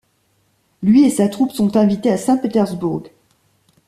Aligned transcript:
Lui 0.81 1.05
et 1.05 1.11
sa 1.11 1.29
troupe 1.29 1.51
sont 1.51 1.77
invités 1.77 2.09
à 2.11 2.17
Saint-Pétersbourg. 2.17 3.03